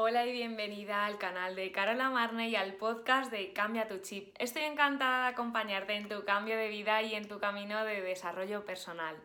Hola 0.00 0.24
y 0.24 0.30
bienvenida 0.30 1.06
al 1.06 1.18
canal 1.18 1.56
de 1.56 1.72
Carola 1.72 2.08
Marne 2.08 2.50
y 2.50 2.54
al 2.54 2.74
podcast 2.74 3.32
de 3.32 3.52
Cambia 3.52 3.88
tu 3.88 3.98
chip. 3.98 4.32
Estoy 4.38 4.62
encantada 4.62 5.24
de 5.24 5.32
acompañarte 5.32 5.96
en 5.96 6.08
tu 6.08 6.24
cambio 6.24 6.56
de 6.56 6.68
vida 6.68 7.02
y 7.02 7.16
en 7.16 7.26
tu 7.26 7.40
camino 7.40 7.84
de 7.84 8.00
desarrollo 8.00 8.64
personal. 8.64 9.16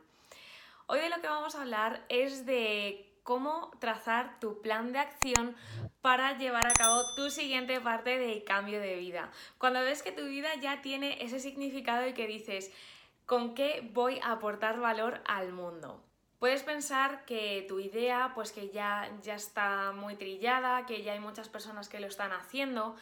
Hoy 0.88 1.00
de 1.00 1.12
lo 1.12 1.22
que 1.22 1.28
vamos 1.28 1.54
a 1.54 1.62
hablar 1.62 2.04
es 2.10 2.48
de 2.48 3.08
cómo 3.22 3.70
trazar 3.80 4.40
tu 4.40 4.64
plan 4.64 4.94
de 4.94 4.98
acción 4.98 5.56
para 6.02 6.40
llevar 6.40 6.66
a 6.66 6.74
cabo 6.74 7.04
tu 7.16 7.30
siguiente 7.30 7.80
parte 7.80 8.18
de 8.18 8.44
cambio 8.44 8.82
de 8.82 8.96
vida. 8.96 9.30
Cuando 9.60 9.80
ves 9.82 10.02
que 10.02 10.12
tu 10.12 10.24
vida 10.24 10.56
ya 10.56 10.82
tiene 10.82 11.24
ese 11.24 11.40
significado 11.40 12.08
y 12.08 12.14
que 12.14 12.26
dices, 12.26 12.74
¿con 13.28 13.54
qué 13.54 13.88
voy 13.94 14.20
a 14.24 14.32
aportar 14.32 14.80
valor 14.80 15.22
al 15.26 15.54
mundo? 15.54 16.04
Puedes 16.44 16.64
pensar 16.64 17.24
que 17.24 17.64
tu 17.70 17.80
idea 17.80 18.34
pues 18.36 18.52
que 18.52 18.68
ya, 18.68 19.10
ya 19.22 19.36
está 19.36 19.94
muy 19.94 20.18
trillada, 20.18 20.86
que 20.86 21.02
ya 21.02 21.14
hay 21.14 21.22
muchas 21.22 21.48
personas 21.48 21.88
que 21.88 22.02
lo 22.02 22.08
están 22.08 22.34
haciendo 22.34 22.98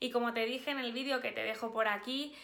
y 0.00 0.10
como 0.10 0.32
te 0.32 0.46
dije 0.46 0.70
en 0.70 0.78
el 0.78 0.94
vídeo 0.94 1.20
que 1.20 1.30
te 1.30 1.42
dejo 1.42 1.74
por 1.74 1.88
aquí, 1.88 2.34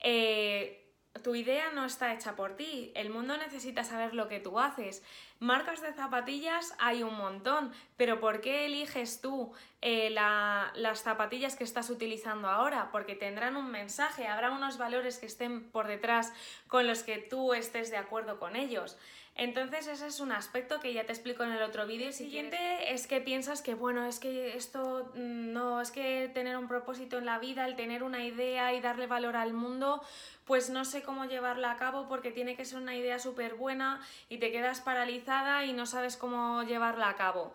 eh, 0.00 0.84
tu 1.22 1.34
idea 1.34 1.70
no 1.72 1.86
está 1.86 2.12
hecha 2.12 2.36
por 2.36 2.56
ti, 2.56 2.92
el 2.94 3.08
mundo 3.08 3.38
necesita 3.38 3.84
saber 3.84 4.12
lo 4.12 4.28
que 4.28 4.38
tú 4.38 4.60
haces. 4.60 5.02
Marcas 5.38 5.80
de 5.80 5.94
zapatillas 5.94 6.74
hay 6.78 7.02
un 7.02 7.16
montón, 7.16 7.72
pero 7.96 8.20
¿por 8.20 8.42
qué 8.42 8.66
eliges 8.66 9.22
tú 9.22 9.54
eh, 9.80 10.10
las 10.10 11.02
zapatillas 11.02 11.56
que 11.56 11.64
estás 11.64 11.88
utilizando 11.88 12.48
ahora? 12.48 12.90
Porque 12.92 13.14
tendrán 13.14 13.56
un 13.56 13.70
mensaje, 13.70 14.26
habrá 14.26 14.50
unos 14.50 14.76
valores 14.76 15.18
que 15.18 15.26
estén 15.26 15.70
por 15.70 15.86
detrás 15.86 16.34
con 16.68 16.86
los 16.86 17.02
que 17.02 17.16
tú 17.16 17.54
estés 17.54 17.90
de 17.90 17.96
acuerdo 17.96 18.38
con 18.38 18.56
ellos. 18.56 18.98
Entonces 19.34 19.86
ese 19.86 20.06
es 20.06 20.20
un 20.20 20.30
aspecto 20.30 20.78
que 20.78 20.92
ya 20.92 21.04
te 21.04 21.12
explico 21.12 21.42
en 21.42 21.52
el 21.52 21.62
otro 21.62 21.86
vídeo. 21.86 22.06
El 22.06 22.12
siguiente 22.12 22.92
es 22.92 23.06
que 23.06 23.20
piensas 23.20 23.62
que, 23.62 23.74
bueno, 23.74 24.04
es 24.04 24.18
que 24.18 24.56
esto 24.56 25.10
mm, 25.14 25.52
no, 25.52 25.80
es 25.80 25.90
que 25.90 26.30
tener 26.34 26.56
un 26.56 26.68
propósito 26.68 27.16
en 27.16 27.24
la 27.24 27.38
vida, 27.38 27.66
el 27.66 27.74
tener 27.74 28.02
una 28.02 28.24
idea 28.24 28.74
y 28.74 28.80
darle 28.80 29.06
valor 29.06 29.36
al 29.36 29.54
mundo, 29.54 30.02
pues 30.44 30.68
no 30.68 30.84
sé 30.84 31.02
cómo 31.02 31.24
llevarla 31.24 31.70
a 31.70 31.76
cabo 31.76 32.08
porque 32.08 32.30
tiene 32.30 32.56
que 32.56 32.66
ser 32.66 32.78
una 32.78 32.94
idea 32.94 33.18
súper 33.18 33.54
buena 33.54 34.00
y 34.28 34.36
te 34.36 34.52
quedas 34.52 34.82
paralizada 34.82 35.64
y 35.64 35.72
no 35.72 35.86
sabes 35.86 36.18
cómo 36.18 36.62
llevarla 36.64 37.08
a 37.08 37.16
cabo. 37.16 37.54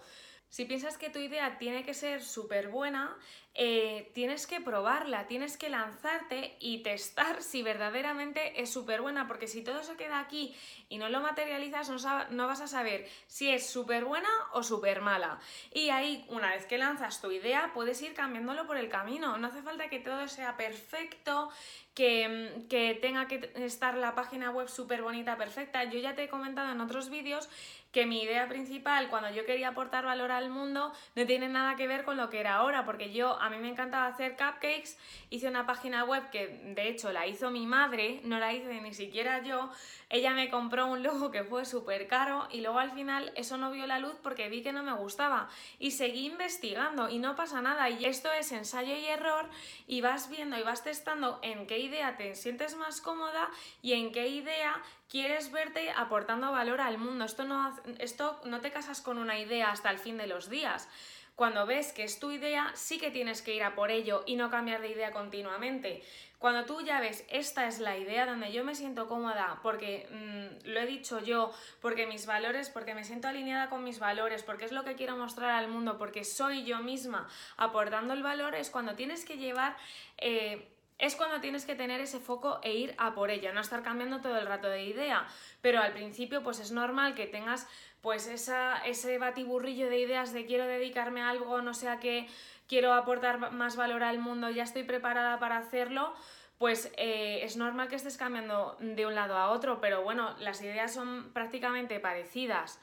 Si 0.50 0.66
piensas 0.66 0.98
que 0.98 1.10
tu 1.10 1.20
idea 1.20 1.58
tiene 1.58 1.84
que 1.84 1.94
ser 1.94 2.24
súper 2.24 2.70
buena, 2.70 3.18
eh, 3.54 4.12
tienes 4.14 4.46
que 4.46 4.62
probarla, 4.62 5.28
tienes 5.28 5.58
que 5.58 5.70
lanzarte 5.70 6.56
y 6.60 6.84
testar 6.84 7.42
si 7.44 7.64
verdaderamente 7.64 8.62
es 8.62 8.72
súper 8.72 9.02
buena, 9.02 9.28
porque 9.28 9.48
si 9.48 9.64
todo 9.64 9.84
se 9.84 9.96
queda 9.96 10.20
aquí 10.20 10.56
y 10.90 11.00
no 11.00 11.10
lo 11.10 11.20
materializas, 11.22 11.90
no, 12.30 12.48
vas 12.48 12.62
a 12.62 12.68
saber 12.68 13.10
si 13.28 13.50
es 13.50 13.68
súper 13.68 14.06
buena 14.06 14.30
o 14.54 14.64
súper 14.64 15.02
mala. 15.02 15.40
Y 15.74 15.90
ahí, 15.90 16.26
una 16.30 16.52
vez 16.52 16.66
que 16.66 16.78
lanzas 16.78 17.20
tu 17.20 17.32
idea, 17.32 17.72
puedes 17.74 18.02
ir 18.02 18.14
cambiándolo 18.14 18.68
por 18.68 18.78
el 18.78 18.90
camino. 18.90 19.38
No 19.38 19.48
hace 19.48 19.62
falta 19.62 19.90
que 19.90 20.00
todo 20.00 20.28
sea 20.28 20.56
perfecto, 20.56 21.50
que, 21.94 22.64
que 22.70 22.94
tenga 22.94 23.28
que 23.28 23.52
estar 23.56 23.98
la 23.98 24.16
página 24.16 24.52
web 24.52 24.70
súper 24.70 25.02
bonita, 25.02 25.36
perfecta. 25.36 25.84
Yo 25.84 26.00
ya 26.00 26.16
te 26.16 26.24
he 26.26 26.30
comentado 26.30 26.72
en 26.72 26.80
otros 26.80 27.10
vídeos 27.10 27.50
que 27.92 28.06
mi 28.06 28.22
idea 28.22 28.48
principal 28.48 29.10
cuando 29.10 29.30
yo 29.30 29.46
quería 29.46 29.70
aportar 29.70 30.06
valor 30.06 30.32
al 30.32 30.50
mundo 30.50 30.92
no 31.16 31.26
tiene 31.26 31.48
nada 31.48 31.76
que 31.76 31.88
ver 31.88 32.04
con 32.04 32.18
lo 32.18 32.30
que 32.30 32.40
era 32.40 32.56
ahora, 32.56 32.86
porque 32.86 33.12
yo 33.12 33.40
a 33.42 33.50
mí 33.50 33.58
me 33.58 33.70
encantaba 33.70 34.08
hacer 34.08 34.32
cupcakes, 34.32 34.98
hice 35.30 35.48
una 35.48 35.66
página 35.66 36.04
web 36.04 36.30
que 36.30 36.48
de 36.76 36.90
hecho 36.90 37.12
la 37.12 37.28
hizo 37.28 37.50
mi 37.52 37.66
madre, 37.66 38.22
no 38.24 38.40
la 38.40 38.54
hice 38.54 38.82
ni 38.82 38.94
siquiera 38.94 39.42
yo, 39.44 39.72
ella 40.10 40.32
me 40.34 40.50
compró 40.50 40.88
un 40.88 41.04
logo 41.04 41.32
que 41.32 41.44
fue 41.44 41.66
súper 41.66 42.08
caro 42.08 42.48
y 42.52 42.62
luego 42.62 42.80
al 42.80 42.92
final 42.92 43.32
eso 43.36 43.58
no 43.58 43.72
vio 43.72 43.88
la 43.88 44.00
luz 44.00 44.16
porque 44.22 44.50
vi 44.50 44.64
que 44.64 44.74
no 44.74 44.84
me 44.84 44.94
gustaba 44.94 45.50
y 45.80 45.92
seguí 45.92 46.28
investigando 46.28 47.10
y 47.10 47.20
no 47.20 47.36
pasa 47.36 47.62
nada 47.62 47.90
y 47.90 48.06
esto 48.06 48.32
es 48.32 48.52
ensayo 48.52 48.96
y 48.96 49.06
error 49.06 49.50
y 49.88 50.02
vas 50.02 50.30
viendo 50.30 50.58
y 50.58 50.64
vas 50.64 50.84
testando 50.84 51.40
en 51.42 51.68
qué 51.68 51.80
idea 51.80 52.18
te 52.18 52.36
sientes 52.36 52.76
más 52.76 53.02
cómoda 53.02 53.50
y 53.82 53.94
en 53.94 54.12
qué 54.12 54.28
idea 54.28 54.82
quieres 55.10 55.52
verte 55.52 55.92
aportando 55.92 56.52
valor 56.52 56.82
al 56.82 56.98
mundo. 56.98 57.26
Esto 57.26 57.46
no, 57.46 57.76
esto 58.00 58.40
no 58.46 58.62
te 58.62 58.72
casas 58.72 59.02
con 59.02 59.18
una 59.18 59.40
idea 59.40 59.72
hasta 59.72 59.90
el 59.90 60.00
fin 60.00 60.18
de 60.18 60.28
los 60.28 60.50
días. 60.50 60.90
Cuando 61.36 61.68
ves 61.68 61.94
que 61.94 62.04
es 62.04 62.20
tu 62.20 62.32
idea, 62.32 62.72
sí 62.74 62.98
que 62.98 63.12
tienes 63.12 63.44
que 63.44 63.54
ir 63.54 63.64
a 63.64 63.76
por 63.76 63.92
ello 63.92 64.24
y 64.26 64.36
no 64.38 64.50
cambiar 64.50 64.82
de 64.82 64.90
idea 64.90 65.12
continuamente. 65.12 66.02
Cuando 66.40 66.66
tú 66.66 66.82
ya 66.82 67.00
ves, 67.00 67.26
esta 67.30 67.68
es 67.68 67.80
la 67.80 67.96
idea 67.96 68.26
donde 68.26 68.52
yo 68.52 68.64
me 68.64 68.74
siento 68.74 69.08
cómoda, 69.08 69.60
porque 69.62 70.08
mm, 70.10 70.68
lo 70.70 70.80
he 70.80 70.88
dicho 70.88 71.20
yo, 71.20 71.52
porque 71.80 72.08
mis 72.08 72.26
valores, 72.26 72.70
porque 72.70 72.96
me 72.96 73.04
siento 73.04 73.28
alineada 73.28 73.70
con 73.70 73.84
mis 73.84 74.00
valores, 74.00 74.42
porque 74.42 74.66
es 74.66 74.72
lo 74.72 74.84
que 74.84 74.96
quiero 74.96 75.16
mostrar 75.16 75.52
al 75.52 75.68
mundo, 75.68 76.00
porque 76.00 76.24
soy 76.24 76.64
yo 76.64 76.80
misma 76.80 77.28
aportando 77.56 78.14
el 78.14 78.24
valor, 78.24 78.56
es 78.56 78.72
cuando 78.72 78.96
tienes 78.96 79.24
que 79.24 79.38
llevar... 79.38 79.78
Eh, 80.18 80.74
es 81.00 81.16
cuando 81.16 81.42
tienes 81.42 81.66
que 81.66 81.76
tener 81.76 82.02
ese 82.02 82.20
foco 82.20 82.60
e 82.64 82.74
ir 82.74 82.96
a 82.98 83.14
por 83.14 83.30
ello, 83.30 83.54
no 83.54 83.62
estar 83.62 83.84
cambiando 83.84 84.20
todo 84.22 84.38
el 84.38 84.48
rato 84.48 84.68
de 84.68 84.84
idea. 84.84 85.28
Pero 85.62 85.80
al 85.80 85.94
principio, 85.94 86.44
pues 86.44 86.60
es 86.60 86.72
normal 86.72 87.14
que 87.14 87.28
tengas 87.28 87.68
pues 88.02 88.28
esa, 88.28 88.78
ese 88.86 89.18
batiburrillo 89.18 89.90
de 89.90 90.00
ideas 90.00 90.34
de 90.34 90.46
quiero 90.46 90.66
dedicarme 90.66 91.22
a 91.22 91.30
algo, 91.30 91.62
no 91.62 91.74
sé 91.74 91.90
a 91.90 92.00
qué, 92.00 92.28
quiero 92.68 92.94
aportar 92.94 93.52
más 93.52 93.76
valor 93.76 94.04
al 94.04 94.20
mundo, 94.20 94.50
ya 94.50 94.64
estoy 94.64 94.84
preparada 94.84 95.40
para 95.40 95.58
hacerlo. 95.58 96.14
Pues 96.58 96.92
eh, 96.98 97.42
es 97.44 97.56
normal 97.56 97.88
que 97.88 97.96
estés 97.96 98.18
cambiando 98.18 98.78
de 98.80 99.06
un 99.06 99.14
lado 99.14 99.38
a 99.38 99.52
otro, 99.52 99.80
pero 99.80 100.02
bueno, 100.02 100.36
las 100.40 100.60
ideas 100.64 100.92
son 100.92 101.32
prácticamente 101.32 102.00
parecidas. 102.00 102.80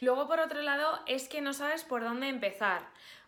Luego, 0.00 0.26
por 0.26 0.40
otro 0.40 0.62
lado, 0.62 1.00
es 1.06 1.28
que 1.28 1.40
no 1.40 1.52
sabes 1.52 1.84
por 1.84 2.02
dónde 2.02 2.28
empezar. 2.28 2.82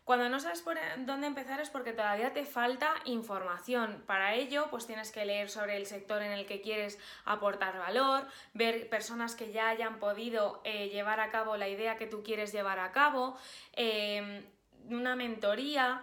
Cuando 0.04 0.28
no 0.28 0.40
sabes 0.40 0.62
por 0.62 0.76
dónde 1.06 1.28
empezar 1.28 1.60
es 1.60 1.70
porque 1.70 1.92
todavía 1.92 2.32
te 2.32 2.44
falta 2.44 2.94
información. 3.04 4.02
Para 4.06 4.34
ello, 4.34 4.66
pues 4.68 4.86
tienes 4.86 5.12
que 5.12 5.24
leer 5.24 5.48
sobre 5.48 5.76
el 5.76 5.86
sector 5.86 6.22
en 6.22 6.32
el 6.32 6.44
que 6.44 6.60
quieres 6.60 6.98
aportar 7.24 7.78
valor, 7.78 8.26
ver 8.52 8.88
personas 8.88 9.36
que 9.36 9.52
ya 9.52 9.68
hayan 9.68 10.00
podido 10.00 10.60
eh, 10.64 10.88
llevar 10.88 11.20
a 11.20 11.30
cabo 11.30 11.56
la 11.56 11.68
idea 11.68 11.98
que 11.98 12.08
tú 12.08 12.24
quieres 12.24 12.52
llevar 12.52 12.80
a 12.80 12.90
cabo, 12.90 13.36
eh, 13.74 14.44
una 14.88 15.14
mentoría, 15.14 16.02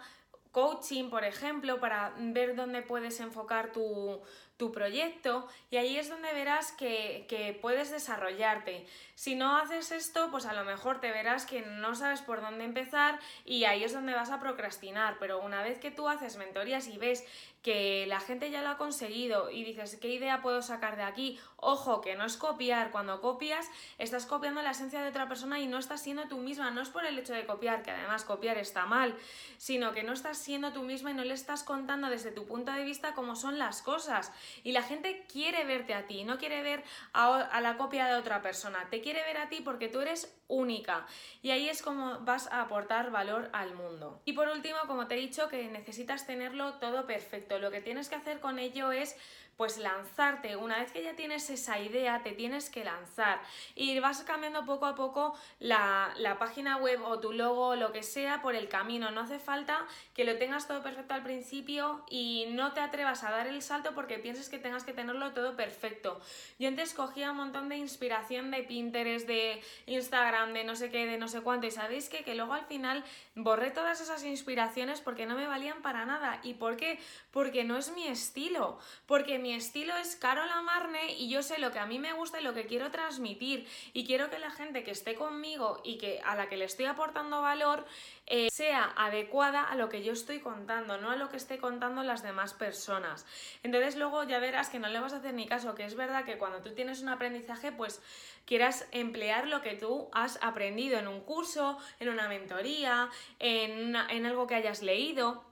coaching, 0.51 1.09
por 1.09 1.25
ejemplo, 1.25 1.81
para 1.81 2.13
ver 2.17 2.55
dónde 2.55 2.81
puedes 2.81 3.19
enfocar 3.19 3.73
tu, 3.73 4.21
tu 4.59 4.73
proyecto 4.73 5.47
y 5.71 5.77
ahí 5.77 5.97
es 5.97 6.09
donde 6.09 6.33
verás 6.33 6.73
que, 6.73 7.25
que, 7.29 7.57
puedes 7.59 7.91
desarrollarte. 7.91 8.85
Si 9.15 9.35
no 9.35 9.55
haces 9.57 9.91
esto, 9.91 10.29
pues 10.31 10.45
a 10.45 10.53
lo 10.53 10.65
mejor 10.65 10.99
te 10.99 11.11
verás 11.11 11.45
que 11.45 11.61
no 11.61 11.95
sabes 11.95 12.21
por 12.21 12.41
dónde 12.41 12.65
empezar 12.65 13.19
y 13.45 13.63
ahí 13.63 13.85
es 13.85 13.93
donde 13.93 14.13
vas 14.13 14.31
a 14.31 14.41
procrastinar, 14.41 15.15
pero 15.17 15.39
una 15.39 15.63
vez 15.63 15.79
que 15.79 15.91
tú 15.91 16.09
haces 16.09 16.35
mentorías 16.35 16.87
y 16.87 16.97
ves 16.97 17.25
que 17.61 18.05
la 18.07 18.21
gente 18.21 18.51
ya 18.51 18.61
lo 18.61 18.69
ha 18.69 18.77
conseguido 18.77 19.49
y 19.49 19.63
dices, 19.65 19.97
¿qué 19.97 20.09
idea 20.09 20.41
puedo 20.41 20.61
sacar 20.61 20.95
de 20.95 21.03
aquí? 21.03 21.39
Ojo, 21.57 21.99
que 21.99 22.15
no 22.15 22.23
es 22.23 22.37
copiar, 22.37 22.91
cuando 22.91 23.19
copias 23.19 23.69
estás 23.97 24.25
copiando 24.25 24.61
la 24.61 24.71
esencia 24.71 25.01
de 25.01 25.09
otra 25.09 25.27
persona 25.27 25.59
y 25.59 25.67
no 25.67 25.77
estás 25.77 26.01
siendo 26.01 26.27
tú 26.29 26.37
misma, 26.37 26.71
no 26.71 26.81
es 26.81 26.89
por 26.89 27.05
el 27.05 27.19
hecho 27.19 27.33
de 27.33 27.45
copiar, 27.45 27.83
que 27.83 27.91
además 27.91 28.23
copiar 28.23 28.57
está 28.57 28.85
mal, 28.85 29.13
sino 29.57 29.91
que 29.91 30.03
no 30.03 30.13
estás 30.13 30.37
siendo 30.37 30.71
tú 30.71 30.83
misma 30.83 31.11
y 31.11 31.15
no 31.15 31.25
le 31.25 31.33
estás 31.33 31.63
contando 31.63 32.09
desde 32.09 32.31
tu 32.31 32.45
punto 32.45 32.71
de 32.71 32.83
vista 32.83 33.13
cómo 33.13 33.35
son 33.35 33.59
las 33.59 33.81
cosas. 33.81 34.31
Y 34.63 34.71
la 34.71 34.83
gente 34.83 35.25
quiere 35.31 35.63
verte 35.65 35.93
a 35.93 36.07
ti, 36.07 36.23
no 36.23 36.37
quiere 36.37 36.61
ver 36.61 36.83
a, 37.13 37.59
la 37.61 37.77
copia 37.77 38.07
de 38.07 38.15
otra 38.15 38.41
persona, 38.41 38.87
te 38.89 39.01
quiere 39.01 39.23
ver 39.23 39.37
a 39.37 39.49
ti 39.49 39.61
porque 39.63 39.87
tú 39.87 40.01
eres 40.01 40.35
única 40.47 41.05
y 41.41 41.51
ahí 41.51 41.69
es 41.69 41.81
como 41.81 42.19
vas 42.21 42.47
a 42.47 42.61
aportar 42.61 43.11
valor 43.11 43.49
al 43.53 43.75
mundo. 43.75 44.21
Y 44.25 44.33
por 44.33 44.47
último, 44.47 44.77
como 44.87 45.07
te 45.07 45.15
he 45.15 45.19
dicho, 45.19 45.47
que 45.49 45.67
necesitas 45.67 46.25
tenerlo 46.25 46.75
todo 46.75 47.05
perfecto. 47.05 47.59
Lo 47.59 47.71
que 47.71 47.81
tienes 47.81 48.09
que 48.09 48.15
hacer 48.15 48.39
con 48.39 48.59
ello 48.59 48.91
es 48.91 49.15
pues 49.59 49.77
lanzarte. 49.77 50.55
Una 50.55 50.79
vez 50.79 50.93
que 50.93 51.03
ya 51.03 51.17
tienes 51.17 51.49
esa 51.49 51.81
idea, 51.81 52.23
te 52.23 52.31
tienes 52.31 52.69
que 52.69 52.85
lanzar. 52.85 53.41
Y 53.75 53.99
vas 53.99 54.23
cambiando 54.23 54.65
poco 54.65 54.85
a 54.85 54.95
poco 54.95 55.37
la, 55.59 56.13
la 56.15 56.39
página 56.39 56.77
web 56.77 57.03
o 57.03 57.19
tu 57.19 57.33
logo 57.33 57.67
o 57.67 57.75
lo 57.75 57.91
que 57.91 58.01
sea 58.01 58.41
por 58.41 58.55
el 58.55 58.69
camino. 58.69 59.11
No 59.11 59.19
hace 59.19 59.37
falta 59.37 59.85
que 60.13 60.23
lo 60.23 60.37
tengas 60.37 60.65
todo 60.65 60.81
perfecto 60.81 61.13
al 61.13 61.23
principio 61.23 62.05
y 62.09 62.45
no 62.51 62.71
te 62.71 62.79
atrevas 62.79 63.25
a 63.25 63.31
dar 63.31 63.47
el 63.47 63.61
salto 63.61 63.93
porque 63.93 64.17
pienses 64.17 64.47
que 64.47 64.59
tengas 64.59 64.85
que 64.85 64.93
tenerlo 64.93 65.33
todo 65.33 65.57
perfecto. 65.57 66.21
Yo 66.57 66.69
antes 66.69 66.93
cogía 66.93 67.31
un 67.31 67.37
montón 67.37 67.67
de 67.67 67.75
inspiración 67.75 68.51
de 68.51 68.63
Pinterest, 68.63 69.27
de 69.27 69.61
Instagram, 69.87 70.53
de 70.53 70.63
no 70.63 70.77
sé 70.77 70.89
qué, 70.89 71.05
de 71.05 71.17
no 71.17 71.27
sé 71.27 71.41
cuánto. 71.41 71.67
Y 71.67 71.71
sabéis 71.71 72.07
que, 72.07 72.23
luego 72.33 72.53
al 72.53 72.65
final 72.65 73.03
borré 73.35 73.71
todas 73.71 73.99
esas 73.99 74.23
inspiraciones 74.23 75.01
porque 75.01 75.25
no 75.25 75.35
me 75.35 75.47
valían 75.47 75.81
para 75.81 76.05
nada. 76.05 76.39
¿Y 76.43 76.53
por 76.53 76.77
qué? 76.77 76.97
Porque 77.31 77.65
no 77.65 77.77
es 77.77 77.91
mi 77.91 78.07
estilo. 78.07 78.79
Porque 79.05 79.37
mi 79.37 79.48
mi 79.49 79.55
estilo 79.55 79.97
es 79.97 80.15
Carola 80.15 80.61
Marne 80.61 81.13
y 81.13 81.27
yo 81.27 81.41
sé 81.41 81.57
lo 81.57 81.71
que 81.71 81.79
a 81.79 81.87
mí 81.87 81.97
me 81.97 82.13
gusta 82.13 82.39
y 82.39 82.43
lo 82.43 82.53
que 82.53 82.67
quiero 82.67 82.91
transmitir 82.91 83.67
y 83.93 84.05
quiero 84.05 84.29
que 84.29 84.37
la 84.37 84.51
gente 84.51 84.83
que 84.83 84.91
esté 84.91 85.15
conmigo 85.15 85.81
y 85.83 85.97
que 85.97 86.21
a 86.23 86.35
la 86.35 86.49
que 86.49 86.55
le 86.55 86.65
estoy 86.65 86.85
aportando 86.85 87.41
valor 87.41 87.83
eh, 88.27 88.49
sea 88.51 88.93
adecuada 88.95 89.63
a 89.63 89.75
lo 89.75 89.89
que 89.89 90.03
yo 90.03 90.13
estoy 90.13 90.39
contando, 90.39 90.99
no 90.99 91.09
a 91.09 91.15
lo 91.15 91.29
que 91.29 91.37
esté 91.37 91.57
contando 91.57 92.03
las 92.03 92.21
demás 92.21 92.53
personas. 92.53 93.25
Entonces 93.63 93.95
luego 93.95 94.23
ya 94.23 94.37
verás 94.37 94.69
que 94.69 94.77
no 94.77 94.87
le 94.87 94.99
vas 94.99 95.13
a 95.13 95.17
hacer 95.17 95.33
ni 95.33 95.47
caso, 95.47 95.73
que 95.73 95.85
es 95.85 95.95
verdad 95.95 96.25
que 96.25 96.37
cuando 96.37 96.61
tú 96.61 96.75
tienes 96.75 97.01
un 97.01 97.09
aprendizaje 97.09 97.71
pues 97.71 98.03
quieras 98.45 98.87
emplear 98.91 99.47
lo 99.47 99.63
que 99.63 99.73
tú 99.73 100.09
has 100.11 100.37
aprendido 100.43 100.99
en 100.99 101.07
un 101.07 101.21
curso, 101.21 101.79
en 101.99 102.09
una 102.09 102.27
mentoría, 102.27 103.09
en, 103.39 103.95
en 103.95 104.25
algo 104.27 104.45
que 104.45 104.53
hayas 104.53 104.83
leído 104.83 105.49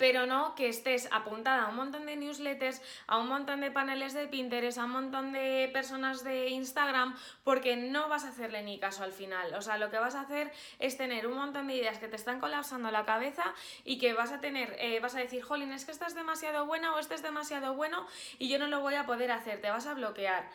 pero 0.00 0.24
no 0.24 0.54
que 0.54 0.70
estés 0.70 1.10
apuntada 1.12 1.64
a 1.64 1.68
un 1.68 1.76
montón 1.76 2.06
de 2.06 2.16
newsletters, 2.16 2.80
a 3.06 3.18
un 3.18 3.28
montón 3.28 3.60
de 3.60 3.70
paneles 3.70 4.14
de 4.14 4.26
Pinterest, 4.28 4.78
a 4.78 4.86
un 4.86 4.92
montón 4.92 5.30
de 5.30 5.68
personas 5.74 6.24
de 6.24 6.48
Instagram, 6.48 7.14
porque 7.44 7.76
no 7.76 8.08
vas 8.08 8.24
a 8.24 8.30
hacerle 8.30 8.62
ni 8.62 8.78
caso 8.78 9.04
al 9.04 9.12
final. 9.12 9.52
O 9.52 9.60
sea, 9.60 9.76
lo 9.76 9.90
que 9.90 9.98
vas 9.98 10.14
a 10.14 10.22
hacer 10.22 10.50
es 10.78 10.96
tener 10.96 11.26
un 11.26 11.34
montón 11.34 11.66
de 11.66 11.76
ideas 11.76 11.98
que 11.98 12.08
te 12.08 12.16
están 12.16 12.40
colapsando 12.40 12.90
la 12.90 13.04
cabeza 13.04 13.44
y 13.84 13.98
que 13.98 14.14
vas 14.14 14.32
a 14.32 14.40
tener, 14.40 14.74
eh, 14.78 15.00
vas 15.00 15.16
a 15.16 15.18
decir, 15.18 15.42
jolín, 15.42 15.70
es 15.70 15.84
que 15.84 15.92
esta 15.92 16.06
es 16.06 16.14
demasiado 16.14 16.64
buena 16.64 16.94
o 16.94 16.98
este 16.98 17.14
es 17.14 17.22
demasiado 17.22 17.74
bueno 17.74 18.06
y 18.38 18.48
yo 18.48 18.58
no 18.58 18.68
lo 18.68 18.80
voy 18.80 18.94
a 18.94 19.04
poder 19.04 19.30
hacer, 19.30 19.60
te 19.60 19.68
vas 19.68 19.86
a 19.86 19.92
bloquear. 19.92 20.48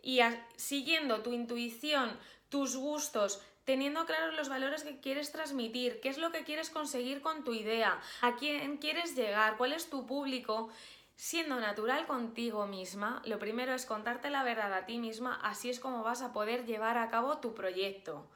Y 0.00 0.20
siguiendo 0.54 1.22
tu 1.22 1.32
intuición, 1.32 2.16
tus 2.48 2.76
gustos, 2.76 3.42
teniendo 3.64 4.06
claros 4.06 4.34
los 4.34 4.48
valores 4.48 4.82
que 4.82 5.00
quieres 5.00 5.32
transmitir, 5.32 6.00
qué 6.00 6.08
es 6.08 6.18
lo 6.18 6.32
que 6.32 6.44
quieres 6.44 6.70
conseguir 6.70 7.20
con 7.20 7.44
tu 7.44 7.54
idea, 7.54 8.00
a 8.20 8.36
quién 8.36 8.78
quieres 8.78 9.14
llegar, 9.14 9.56
cuál 9.56 9.72
es 9.72 9.90
tu 9.90 10.06
público. 10.06 10.70
Siendo 11.14 11.60
natural 11.60 12.06
contigo 12.06 12.66
misma, 12.66 13.22
lo 13.26 13.38
primero 13.38 13.74
es 13.74 13.86
contarte 13.86 14.30
la 14.30 14.42
verdad 14.42 14.72
a 14.72 14.86
ti 14.86 14.98
misma, 14.98 15.38
así 15.42 15.70
es 15.70 15.78
como 15.78 16.02
vas 16.02 16.22
a 16.22 16.32
poder 16.32 16.64
llevar 16.66 16.98
a 16.98 17.10
cabo 17.10 17.38
tu 17.38 17.54
proyecto. 17.54 18.26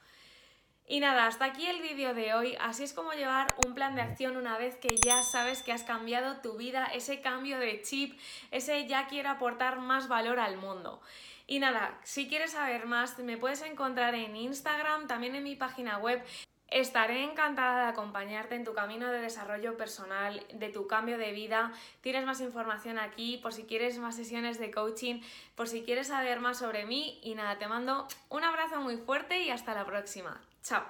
Y 0.89 1.01
nada, 1.01 1.27
hasta 1.27 1.43
aquí 1.43 1.67
el 1.67 1.81
vídeo 1.81 2.13
de 2.13 2.33
hoy. 2.33 2.55
Así 2.61 2.83
es 2.83 2.93
como 2.93 3.11
llevar 3.11 3.47
un 3.65 3.73
plan 3.73 3.95
de 3.95 4.01
acción 4.01 4.37
una 4.37 4.57
vez 4.57 4.77
que 4.77 4.95
ya 5.05 5.21
sabes 5.21 5.61
que 5.61 5.73
has 5.73 5.83
cambiado 5.83 6.37
tu 6.37 6.55
vida, 6.55 6.85
ese 6.85 7.19
cambio 7.19 7.59
de 7.59 7.81
chip, 7.81 8.17
ese 8.51 8.87
ya 8.87 9.07
quiero 9.07 9.29
aportar 9.29 9.79
más 9.79 10.07
valor 10.07 10.39
al 10.39 10.55
mundo. 10.55 11.01
Y 11.47 11.59
nada, 11.59 11.97
si 12.03 12.27
quieres 12.27 12.51
saber 12.51 12.85
más, 12.85 13.17
me 13.19 13.37
puedes 13.37 13.61
encontrar 13.61 14.13
en 14.15 14.35
Instagram, 14.35 15.07
también 15.07 15.33
en 15.33 15.43
mi 15.43 15.55
página 15.55 15.97
web. 15.97 16.21
Estaré 16.69 17.23
encantada 17.23 17.85
de 17.85 17.91
acompañarte 17.91 18.55
en 18.55 18.65
tu 18.65 18.73
camino 18.73 19.09
de 19.09 19.21
desarrollo 19.21 19.77
personal, 19.77 20.45
de 20.53 20.67
tu 20.67 20.85
cambio 20.85 21.17
de 21.17 21.31
vida. 21.31 21.71
Tienes 22.01 22.25
más 22.25 22.41
información 22.41 22.99
aquí 22.99 23.37
por 23.37 23.53
si 23.53 23.63
quieres 23.63 23.97
más 23.99 24.17
sesiones 24.17 24.59
de 24.59 24.71
coaching, 24.71 25.21
por 25.55 25.69
si 25.69 25.83
quieres 25.83 26.07
saber 26.07 26.41
más 26.41 26.59
sobre 26.59 26.85
mí. 26.85 27.19
Y 27.23 27.35
nada, 27.35 27.57
te 27.57 27.69
mando 27.69 28.09
un 28.27 28.43
abrazo 28.43 28.81
muy 28.81 28.97
fuerte 28.97 29.41
y 29.41 29.49
hasta 29.49 29.73
la 29.73 29.85
próxima. 29.85 30.41
Chao. 30.61 30.83